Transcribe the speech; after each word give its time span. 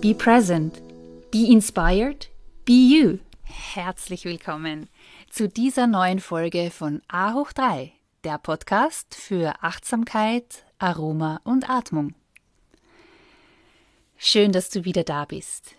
be 0.00 0.14
present, 0.14 0.80
be 1.32 1.50
inspired, 1.50 2.28
be 2.64 2.72
you. 2.72 3.18
Herzlich 3.42 4.24
willkommen 4.24 4.88
zu 5.28 5.48
dieser 5.48 5.88
neuen 5.88 6.20
Folge 6.20 6.70
von 6.70 7.02
A 7.08 7.34
hoch 7.34 7.52
3, 7.52 7.92
der 8.22 8.38
Podcast 8.38 9.16
für 9.16 9.54
Achtsamkeit, 9.60 10.64
Aroma 10.78 11.40
und 11.42 11.68
Atmung. 11.68 12.14
Schön, 14.16 14.52
dass 14.52 14.70
du 14.70 14.84
wieder 14.84 15.02
da 15.02 15.24
bist. 15.24 15.74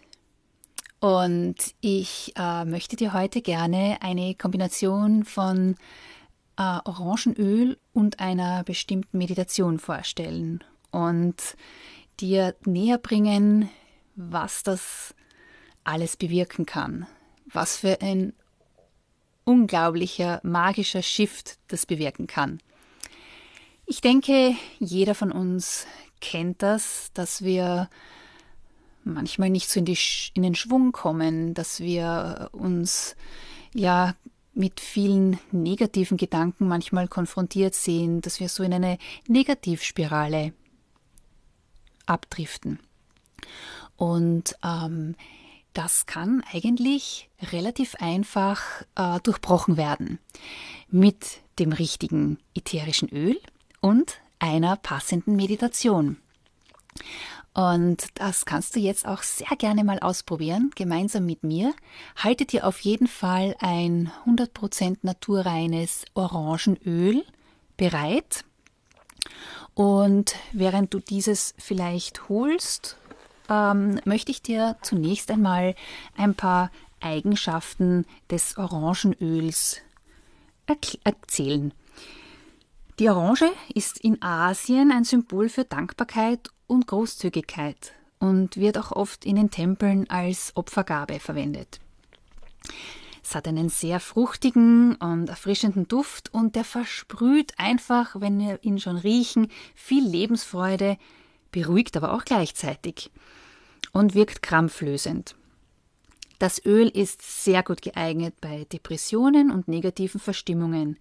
Und 1.00 1.56
ich 1.80 2.34
äh, 2.36 2.66
möchte 2.66 2.98
dir 2.98 3.14
heute 3.14 3.42
gerne 3.42 4.00
eine 4.02 4.36
Kombination 4.36 5.24
von 5.24 5.76
äh, 6.58 6.80
Orangenöl 6.84 7.78
und 7.94 8.20
einer 8.20 8.66
bestimmten 8.66 9.18
Meditation 9.18 9.80
vorstellen 9.80 10.62
und 10.92 11.56
dir 12.20 12.56
näher 12.66 12.98
bringen, 12.98 13.70
was 14.20 14.64
das 14.64 15.16
alles 15.84 16.18
bewirken 16.18 16.66
kann. 16.66 17.08
Was 17.52 17.78
für 17.78 18.02
ein 18.02 18.34
unglaublicher, 19.46 20.42
magischer 20.44 21.02
Shift 21.02 21.58
das 21.70 21.86
bewirken 21.86 22.28
kann. 22.28 22.60
Ich 23.86 24.02
denke, 24.02 24.56
jeder 24.80 25.16
von 25.16 25.32
uns 25.32 25.88
kennt 26.22 26.62
das, 26.62 27.12
dass 27.14 27.44
wir 27.44 27.90
manchmal 29.04 29.50
nicht 29.50 29.70
so 29.70 29.80
in, 29.80 29.86
die, 29.86 29.98
in 30.34 30.44
den 30.44 30.54
Schwung 30.54 30.92
kommen, 30.92 31.54
dass 31.54 31.80
wir 31.80 32.50
uns 32.52 33.16
ja 33.74 34.16
mit 34.54 34.82
vielen 34.82 35.40
negativen 35.52 36.18
Gedanken 36.18 36.68
manchmal 36.68 37.08
konfrontiert 37.08 37.74
sehen, 37.74 38.22
dass 38.22 38.40
wir 38.40 38.50
so 38.50 38.62
in 38.62 38.74
eine 38.74 38.98
Negativspirale 39.28 40.54
abdriften. 42.06 42.80
Und 44.00 44.56
ähm, 44.64 45.16
das 45.74 46.06
kann 46.06 46.42
eigentlich 46.54 47.30
relativ 47.52 47.96
einfach 47.96 48.62
äh, 48.96 49.20
durchbrochen 49.22 49.76
werden 49.76 50.20
mit 50.88 51.42
dem 51.60 51.74
richtigen 51.74 52.40
ätherischen 52.56 53.10
Öl 53.10 53.40
und 53.82 54.22
einer 54.40 54.78
passenden 54.78 55.36
Meditation. 55.36 56.16
Und 57.54 58.06
das 58.14 58.46
kannst 58.46 58.78
du 58.78 58.80
jetzt 58.80 59.06
auch 59.06 59.22
sehr 59.22 59.58
gerne 59.58 59.84
mal 59.84 60.00
ausprobieren, 60.00 60.72
gemeinsam 60.76 61.26
mit 61.26 61.44
mir. 61.44 61.74
Halte 62.16 62.46
dir 62.46 62.66
auf 62.66 62.80
jeden 62.80 63.08
Fall 63.08 63.54
ein 63.60 64.14
100% 64.26 65.00
naturreines 65.02 66.06
Orangenöl 66.14 67.26
bereit. 67.76 68.46
Und 69.74 70.36
während 70.54 70.94
du 70.94 71.00
dieses 71.00 71.54
vielleicht 71.58 72.30
holst, 72.30 72.96
ähm, 73.50 74.00
möchte 74.06 74.32
ich 74.32 74.42
dir 74.42 74.78
zunächst 74.82 75.32
einmal 75.32 75.76
ein 76.16 76.36
paar 76.36 76.72
Eigenschaften 77.02 78.06
des 78.30 78.58
Orangenöls 78.58 79.82
erzählen. 81.04 81.74
Die 83.00 83.10
Orange 83.10 83.50
ist 83.74 84.00
in 84.00 84.22
Asien 84.22 84.92
ein 84.92 85.06
Symbol 85.06 85.50
für 85.50 85.64
Dankbarkeit 85.64 86.50
und 86.68 86.86
Großzügigkeit 86.86 87.94
und 88.20 88.58
wird 88.58 88.78
auch 88.78 88.92
oft 88.92 89.26
in 89.26 89.38
den 89.38 89.50
Tempeln 89.50 90.10
als 90.10 90.52
Opfergabe 90.56 91.20
verwendet. 91.20 91.80
Es 93.24 93.36
hat 93.36 93.48
einen 93.48 93.70
sehr 93.70 94.00
fruchtigen 94.00 94.96
und 94.96 95.30
erfrischenden 95.30 95.88
Duft 95.88 96.34
und 96.34 96.56
der 96.56 96.64
versprüht 96.64 97.54
einfach, 97.58 98.20
wenn 98.20 98.40
wir 98.40 98.64
ihn 98.64 98.80
schon 98.80 98.98
riechen, 98.98 99.50
viel 99.76 100.06
Lebensfreude, 100.06 100.98
beruhigt 101.52 101.98
aber 101.98 102.14
auch 102.14 102.26
gleichzeitig 102.26 103.12
und 103.92 104.14
wirkt 104.16 104.42
krampflösend. 104.42 105.36
Das 106.40 106.66
Öl 106.66 106.88
ist 106.88 107.44
sehr 107.44 107.64
gut 107.64 107.82
geeignet 107.82 108.34
bei 108.40 108.66
Depressionen 108.72 109.52
und 109.52 109.68
negativen 109.68 110.22
Verstimmungen. 110.22 110.98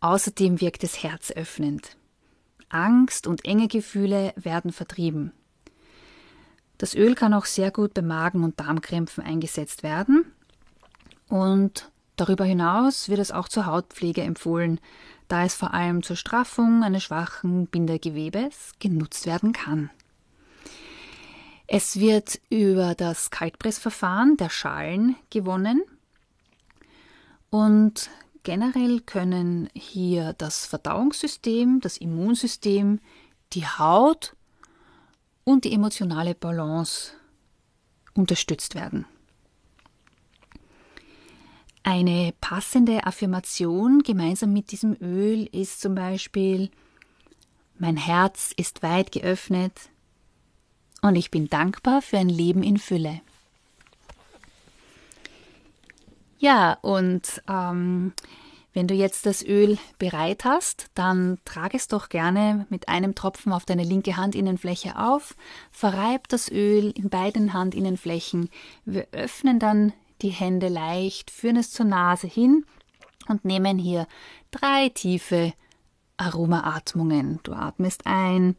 Außerdem 0.00 0.60
wirkt 0.60 0.82
es 0.82 1.02
herzöffnend. 1.02 1.96
Angst 2.68 3.26
und 3.26 3.44
enge 3.44 3.68
Gefühle 3.68 4.32
werden 4.36 4.72
vertrieben. 4.72 5.32
Das 6.78 6.94
Öl 6.94 7.14
kann 7.14 7.34
auch 7.34 7.44
sehr 7.44 7.70
gut 7.70 7.94
bei 7.94 8.02
Magen- 8.02 8.44
und 8.44 8.58
Darmkrämpfen 8.60 9.24
eingesetzt 9.24 9.82
werden. 9.82 10.24
Und 11.28 11.90
darüber 12.16 12.44
hinaus 12.44 13.08
wird 13.08 13.20
es 13.20 13.32
auch 13.32 13.48
zur 13.48 13.66
Hautpflege 13.66 14.22
empfohlen, 14.22 14.80
da 15.28 15.44
es 15.44 15.54
vor 15.54 15.74
allem 15.74 16.02
zur 16.02 16.16
Straffung 16.16 16.82
eines 16.82 17.04
schwachen 17.04 17.66
Bindegewebes 17.66 18.72
genutzt 18.78 19.26
werden 19.26 19.52
kann. 19.52 19.90
Es 21.66 21.98
wird 21.98 22.40
über 22.48 22.94
das 22.94 23.30
Kaltpressverfahren 23.30 24.36
der 24.36 24.50
Schalen 24.50 25.16
gewonnen 25.30 25.82
und 27.50 28.10
Generell 28.46 29.00
können 29.00 29.68
hier 29.74 30.32
das 30.32 30.66
Verdauungssystem, 30.66 31.80
das 31.80 31.96
Immunsystem, 31.96 33.00
die 33.54 33.66
Haut 33.66 34.36
und 35.42 35.64
die 35.64 35.72
emotionale 35.72 36.36
Balance 36.36 37.10
unterstützt 38.14 38.76
werden. 38.76 39.04
Eine 41.88 42.34
passende 42.40 43.06
Affirmation 43.06 44.02
gemeinsam 44.02 44.52
mit 44.52 44.72
diesem 44.72 44.96
Öl 45.00 45.48
ist 45.52 45.80
zum 45.80 45.94
Beispiel 45.94 46.68
Mein 47.78 47.96
Herz 47.96 48.52
ist 48.56 48.82
weit 48.82 49.12
geöffnet 49.12 49.72
und 51.00 51.14
ich 51.14 51.30
bin 51.30 51.48
dankbar 51.48 52.02
für 52.02 52.18
ein 52.18 52.28
Leben 52.28 52.64
in 52.64 52.78
Fülle. 52.78 53.20
Ja, 56.38 56.76
und 56.82 57.40
ähm, 57.48 58.12
wenn 58.72 58.88
du 58.88 58.94
jetzt 58.94 59.24
das 59.24 59.44
Öl 59.44 59.78
bereit 60.00 60.44
hast, 60.44 60.88
dann 60.94 61.38
trag 61.44 61.72
es 61.72 61.86
doch 61.86 62.08
gerne 62.08 62.66
mit 62.68 62.88
einem 62.88 63.14
Tropfen 63.14 63.52
auf 63.52 63.64
deine 63.64 63.84
linke 63.84 64.16
Handinnenfläche 64.16 64.98
auf, 64.98 65.36
verreib 65.70 66.26
das 66.30 66.50
Öl 66.50 66.90
in 66.96 67.10
beiden 67.10 67.54
Handinnenflächen. 67.54 68.50
Wir 68.84 69.06
öffnen 69.12 69.60
dann 69.60 69.92
die 70.22 70.30
Hände 70.30 70.68
leicht, 70.68 71.30
führen 71.30 71.56
es 71.56 71.70
zur 71.70 71.86
Nase 71.86 72.26
hin 72.26 72.64
und 73.28 73.44
nehmen 73.44 73.78
hier 73.78 74.06
drei 74.50 74.88
tiefe 74.88 75.52
Aromaatmungen. 76.16 77.40
Du 77.42 77.52
atmest 77.52 78.02
ein, 78.06 78.56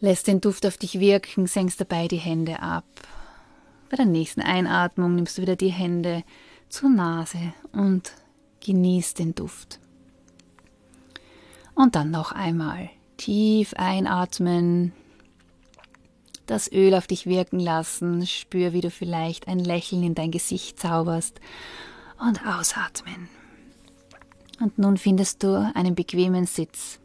lässt 0.00 0.26
den 0.26 0.40
Duft 0.40 0.66
auf 0.66 0.76
dich 0.76 0.98
wirken, 0.98 1.46
senkst 1.46 1.80
dabei 1.80 2.08
die 2.08 2.16
Hände 2.16 2.60
ab. 2.60 2.84
Bei 3.90 3.96
der 3.96 4.06
nächsten 4.06 4.40
Einatmung 4.40 5.14
nimmst 5.14 5.38
du 5.38 5.42
wieder 5.42 5.56
die 5.56 5.72
Hände 5.72 6.24
zur 6.68 6.90
Nase 6.90 7.52
und 7.72 8.12
genießt 8.64 9.18
den 9.18 9.34
Duft. 9.34 9.78
Und 11.74 11.94
dann 11.94 12.10
noch 12.10 12.32
einmal 12.32 12.90
tief 13.16 13.74
einatmen, 13.74 14.92
das 16.46 16.70
Öl 16.70 16.94
auf 16.94 17.06
dich 17.06 17.26
wirken 17.26 17.58
lassen, 17.58 18.26
spür, 18.26 18.72
wie 18.72 18.80
du 18.80 18.90
vielleicht 18.90 19.48
ein 19.48 19.58
Lächeln 19.58 20.02
in 20.02 20.14
dein 20.14 20.30
Gesicht 20.30 20.78
zauberst 20.78 21.40
und 22.20 22.46
ausatmen. 22.46 23.28
Und 24.60 24.78
nun 24.78 24.96
findest 24.96 25.42
du 25.42 25.72
einen 25.74 25.94
bequemen 25.94 26.46
Sitz. 26.46 27.00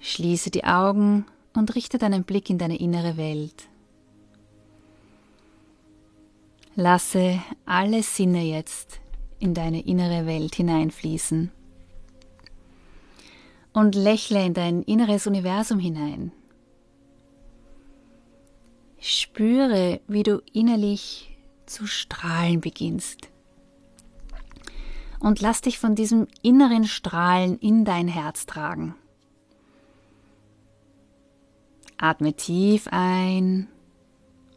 Schließe 0.00 0.50
die 0.50 0.64
Augen 0.64 1.26
und 1.54 1.74
richte 1.74 1.98
deinen 1.98 2.24
Blick 2.24 2.50
in 2.50 2.58
deine 2.58 2.78
innere 2.78 3.16
Welt. 3.16 3.68
Lasse 6.76 7.40
alle 7.64 8.02
Sinne 8.02 8.42
jetzt 8.42 9.00
in 9.38 9.54
deine 9.54 9.80
innere 9.80 10.26
Welt 10.26 10.54
hineinfließen 10.56 11.52
und 13.72 13.94
lächle 13.94 14.44
in 14.44 14.54
dein 14.54 14.82
inneres 14.82 15.26
Universum 15.26 15.78
hinein. 15.78 16.32
Spüre, 19.06 20.00
wie 20.08 20.22
du 20.22 20.40
innerlich 20.54 21.36
zu 21.66 21.86
strahlen 21.86 22.62
beginnst. 22.62 23.28
Und 25.20 25.42
lass 25.42 25.60
dich 25.60 25.78
von 25.78 25.94
diesem 25.94 26.26
inneren 26.40 26.84
Strahlen 26.84 27.58
in 27.58 27.84
dein 27.84 28.08
Herz 28.08 28.46
tragen. 28.46 28.94
Atme 31.98 32.32
tief 32.32 32.88
ein 32.90 33.68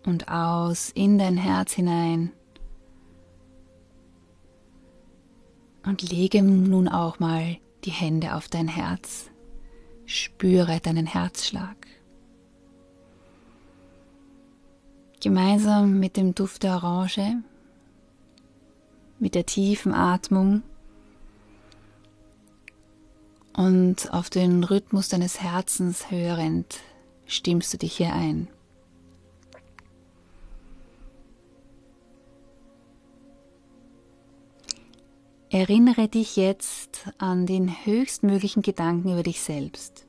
und 0.06 0.30
aus 0.30 0.92
in 0.92 1.18
dein 1.18 1.36
Herz 1.36 1.74
hinein. 1.74 2.32
Und 5.84 6.10
lege 6.10 6.42
nun 6.42 6.88
auch 6.88 7.20
mal 7.20 7.58
die 7.84 7.92
Hände 7.92 8.34
auf 8.34 8.48
dein 8.48 8.70
Herz. 8.70 9.30
Spüre 10.06 10.80
deinen 10.80 11.06
Herzschlag. 11.06 11.76
Gemeinsam 15.28 16.00
mit 16.00 16.16
dem 16.16 16.36
Duft 16.36 16.64
der 16.64 16.76
Orange, 16.76 17.44
mit 19.20 19.36
der 19.36 19.46
tiefen 19.46 19.94
Atmung 19.94 20.64
und 23.52 24.14
auf 24.14 24.30
den 24.30 24.64
Rhythmus 24.64 25.10
deines 25.10 25.42
Herzens 25.42 26.12
hörend 26.12 26.80
stimmst 27.26 27.74
du 27.74 27.78
dich 27.78 27.98
hier 27.98 28.14
ein. 28.14 28.48
Erinnere 35.50 36.08
dich 36.08 36.38
jetzt 36.38 37.10
an 37.18 37.46
den 37.46 37.86
höchstmöglichen 37.86 38.62
Gedanken 38.62 39.12
über 39.12 39.24
dich 39.24 39.42
selbst. 39.42 40.07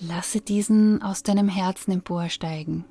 Lasse 0.00 0.40
diesen 0.40 1.02
aus 1.02 1.22
deinem 1.22 1.48
Herzen 1.48 1.92
emporsteigen. 1.92 2.84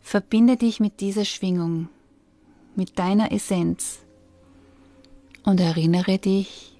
Verbinde 0.00 0.56
dich 0.56 0.80
mit 0.80 1.00
dieser 1.00 1.24
Schwingung, 1.24 1.88
mit 2.74 2.98
deiner 2.98 3.32
Essenz 3.32 4.00
und 5.44 5.60
erinnere 5.60 6.18
dich 6.18 6.76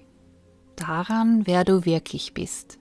daran, 0.75 1.45
wer 1.45 1.63
du 1.63 1.85
wirklich 1.85 2.33
bist. 2.33 2.79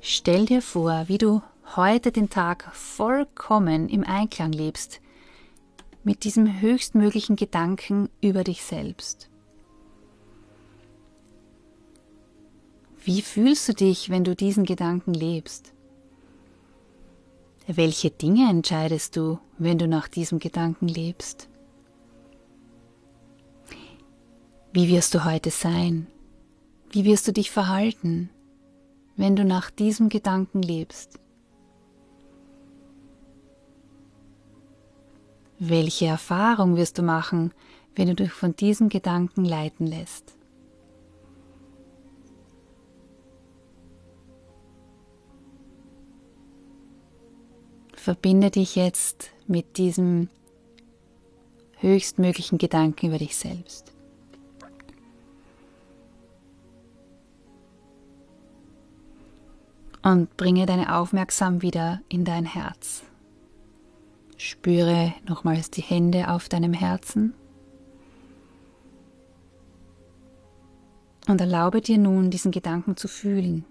Stell 0.00 0.46
dir 0.46 0.62
vor, 0.62 1.08
wie 1.08 1.18
du 1.18 1.42
heute 1.74 2.12
den 2.12 2.30
Tag 2.30 2.72
vollkommen 2.72 3.88
im 3.88 4.04
Einklang 4.04 4.52
lebst 4.52 5.00
mit 6.04 6.22
diesem 6.22 6.60
höchstmöglichen 6.60 7.34
Gedanken 7.34 8.08
über 8.20 8.44
dich 8.44 8.62
selbst. 8.62 9.28
Wie 13.06 13.22
fühlst 13.22 13.68
du 13.68 13.72
dich, 13.72 14.10
wenn 14.10 14.24
du 14.24 14.34
diesen 14.34 14.64
Gedanken 14.64 15.14
lebst? 15.14 15.72
Welche 17.68 18.10
Dinge 18.10 18.50
entscheidest 18.50 19.14
du, 19.14 19.38
wenn 19.58 19.78
du 19.78 19.86
nach 19.86 20.08
diesem 20.08 20.40
Gedanken 20.40 20.88
lebst? 20.88 21.48
Wie 24.72 24.88
wirst 24.88 25.14
du 25.14 25.24
heute 25.24 25.50
sein? 25.50 26.08
Wie 26.90 27.04
wirst 27.04 27.28
du 27.28 27.32
dich 27.32 27.52
verhalten, 27.52 28.28
wenn 29.14 29.36
du 29.36 29.44
nach 29.44 29.70
diesem 29.70 30.08
Gedanken 30.08 30.60
lebst? 30.60 31.20
Welche 35.60 36.06
Erfahrung 36.06 36.74
wirst 36.74 36.98
du 36.98 37.02
machen, 37.02 37.54
wenn 37.94 38.08
du 38.08 38.16
dich 38.16 38.32
von 38.32 38.56
diesen 38.56 38.88
Gedanken 38.88 39.44
leiten 39.44 39.86
lässt? 39.86 40.35
Verbinde 48.06 48.52
dich 48.52 48.76
jetzt 48.76 49.30
mit 49.48 49.78
diesem 49.78 50.28
höchstmöglichen 51.78 52.56
Gedanken 52.56 53.08
über 53.08 53.18
dich 53.18 53.34
selbst. 53.34 53.92
Und 60.04 60.36
bringe 60.36 60.66
deine 60.66 60.94
Aufmerksamkeit 60.94 61.62
wieder 61.62 62.00
in 62.08 62.24
dein 62.24 62.44
Herz. 62.44 63.02
Spüre 64.36 65.12
nochmals 65.26 65.72
die 65.72 65.82
Hände 65.82 66.30
auf 66.30 66.48
deinem 66.48 66.74
Herzen. 66.74 67.34
Und 71.26 71.40
erlaube 71.40 71.80
dir 71.80 71.98
nun, 71.98 72.30
diesen 72.30 72.52
Gedanken 72.52 72.96
zu 72.96 73.08
fühlen. 73.08 73.64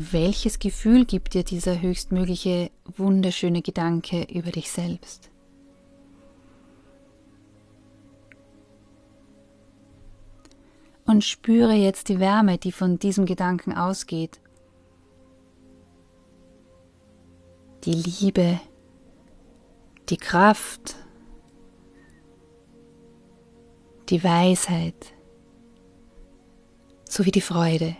Welches 0.00 0.60
Gefühl 0.60 1.06
gibt 1.06 1.34
dir 1.34 1.42
dieser 1.42 1.80
höchstmögliche, 1.80 2.70
wunderschöne 2.84 3.62
Gedanke 3.62 4.28
über 4.32 4.52
dich 4.52 4.70
selbst? 4.70 5.28
Und 11.04 11.24
spüre 11.24 11.72
jetzt 11.72 12.10
die 12.10 12.20
Wärme, 12.20 12.58
die 12.58 12.70
von 12.70 13.00
diesem 13.00 13.26
Gedanken 13.26 13.72
ausgeht 13.72 14.40
die 17.82 17.94
Liebe, 17.94 18.60
die 20.10 20.16
Kraft, 20.16 20.94
die 24.10 24.22
Weisheit 24.22 25.12
sowie 27.04 27.32
die 27.32 27.40
Freude. 27.40 27.96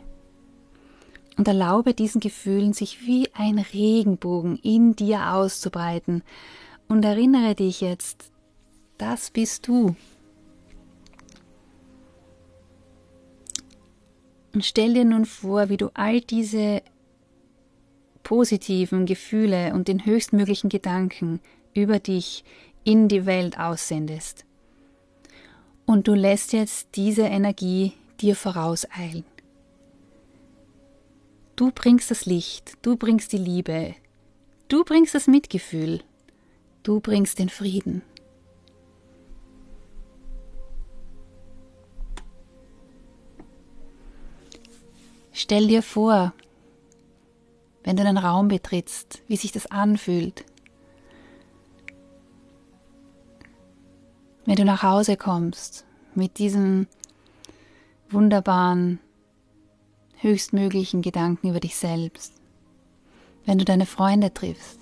Und 1.38 1.48
erlaube 1.48 1.94
diesen 1.94 2.20
Gefühlen 2.20 2.72
sich 2.72 3.06
wie 3.06 3.32
ein 3.32 3.58
Regenbogen 3.58 4.58
in 4.58 4.96
dir 4.96 5.32
auszubreiten 5.32 6.22
und 6.88 7.04
erinnere 7.04 7.54
dich 7.54 7.80
jetzt, 7.80 8.32
das 8.98 9.30
bist 9.30 9.68
du. 9.68 9.94
Und 14.52 14.64
stell 14.64 14.94
dir 14.94 15.04
nun 15.04 15.26
vor, 15.26 15.68
wie 15.68 15.76
du 15.76 15.90
all 15.94 16.20
diese 16.20 16.82
positiven 18.24 19.06
Gefühle 19.06 19.72
und 19.74 19.86
den 19.86 20.04
höchstmöglichen 20.04 20.68
Gedanken 20.68 21.40
über 21.72 22.00
dich 22.00 22.42
in 22.82 23.06
die 23.06 23.26
Welt 23.26 23.60
aussendest. 23.60 24.44
Und 25.86 26.08
du 26.08 26.14
lässt 26.14 26.52
jetzt 26.52 26.88
diese 26.96 27.22
Energie 27.22 27.92
dir 28.20 28.34
vorauseilen. 28.34 29.24
Du 31.58 31.72
bringst 31.72 32.08
das 32.12 32.24
Licht, 32.24 32.74
du 32.82 32.96
bringst 32.96 33.32
die 33.32 33.36
Liebe, 33.36 33.96
du 34.68 34.84
bringst 34.84 35.16
das 35.16 35.26
Mitgefühl, 35.26 36.04
du 36.84 37.00
bringst 37.00 37.40
den 37.40 37.48
Frieden. 37.48 38.02
Stell 45.32 45.66
dir 45.66 45.82
vor, 45.82 46.32
wenn 47.82 47.96
du 47.96 48.04
einen 48.04 48.18
Raum 48.18 48.46
betrittst, 48.46 49.24
wie 49.26 49.36
sich 49.36 49.50
das 49.50 49.66
anfühlt. 49.66 50.44
Wenn 54.44 54.54
du 54.54 54.64
nach 54.64 54.84
Hause 54.84 55.16
kommst 55.16 55.84
mit 56.14 56.38
diesem 56.38 56.86
wunderbaren, 58.10 59.00
höchstmöglichen 60.20 61.02
Gedanken 61.02 61.48
über 61.48 61.60
dich 61.60 61.76
selbst. 61.76 62.34
Wenn 63.44 63.58
du 63.58 63.64
deine 63.64 63.86
Freunde 63.86 64.32
triffst. 64.32 64.78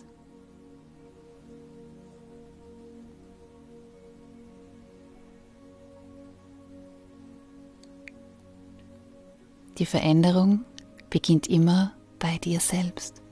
Die 9.79 9.87
Veränderung 9.87 10.65
beginnt 11.11 11.49
immer 11.49 11.93
bei 12.19 12.39
dir 12.39 12.61
selbst. 12.61 13.23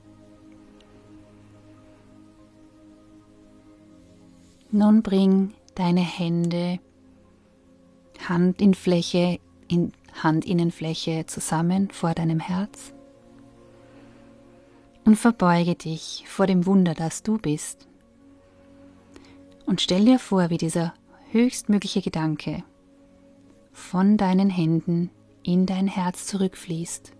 Nun 4.71 5.01
bring 5.01 5.53
deine 5.73 6.01
Hände 6.01 6.79
Handinnenfläche 8.27 9.39
in 9.67 9.91
Handinnenfläche 10.25 11.25
zusammen 11.27 11.89
vor 11.91 12.13
deinem 12.13 12.39
Herz 12.39 12.93
und 15.05 15.15
verbeuge 15.15 15.75
dich 15.75 16.25
vor 16.27 16.47
dem 16.47 16.65
Wunder, 16.65 16.95
das 16.95 17.21
du 17.21 17.37
bist. 17.37 17.87
Und 19.67 19.81
stell 19.81 20.03
dir 20.03 20.19
vor, 20.19 20.49
wie 20.49 20.57
dieser 20.57 20.93
höchstmögliche 21.31 22.01
Gedanke 22.01 22.63
von 23.71 24.17
deinen 24.17 24.49
Händen 24.49 25.11
in 25.43 25.67
dein 25.67 25.87
Herz 25.87 26.25
zurückfließt 26.25 27.13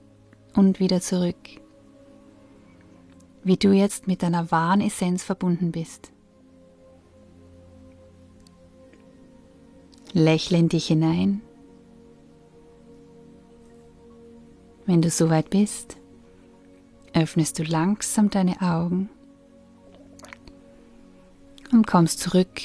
und 0.56 0.80
wieder 0.80 1.00
zurück. 1.00 1.36
Wie 3.44 3.58
du 3.58 3.72
jetzt 3.72 4.08
mit 4.08 4.24
deiner 4.24 4.50
wahren 4.50 4.82
Essenz 4.82 5.24
verbunden 5.24 5.72
bist. 5.72 6.12
Lächle 10.14 10.58
in 10.58 10.70
dich 10.70 10.88
hinein. 10.88 11.42
Wenn 14.86 15.02
du 15.02 15.10
soweit 15.10 15.50
bist, 15.50 15.98
öffnest 17.14 17.58
du 17.58 17.64
langsam 17.64 18.30
deine 18.30 18.62
Augen 18.62 19.10
und 21.72 21.88
kommst 21.88 22.20
zurück 22.20 22.62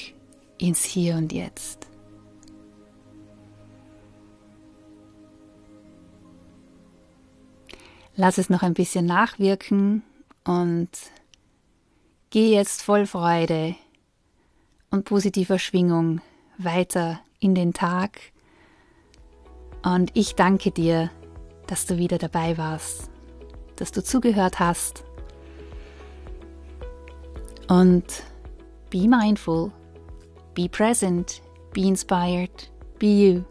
ins 0.58 0.84
Hier 0.84 1.16
und 1.16 1.32
Jetzt. 1.32 1.88
Lass 8.16 8.36
es 8.36 8.50
noch 8.50 8.62
ein 8.62 8.74
bisschen 8.74 9.06
nachwirken 9.06 10.02
und 10.44 10.90
geh 12.28 12.52
jetzt 12.52 12.82
voll 12.82 13.06
Freude 13.06 13.76
und 14.90 15.06
positiver 15.06 15.58
Schwingung 15.58 16.20
weiter 16.58 17.20
in 17.38 17.54
den 17.54 17.72
Tag. 17.72 18.20
Und 19.82 20.10
ich 20.12 20.34
danke 20.34 20.70
dir, 20.70 21.10
dass 21.70 21.86
du 21.86 21.98
wieder 21.98 22.18
dabei 22.18 22.58
warst, 22.58 23.08
dass 23.76 23.92
du 23.92 24.02
zugehört 24.02 24.58
hast. 24.58 25.04
Und 27.68 28.24
be 28.90 29.06
mindful, 29.06 29.70
be 30.52 30.68
present, 30.68 31.40
be 31.72 31.82
inspired, 31.82 32.68
be 32.98 33.06
you. 33.06 33.44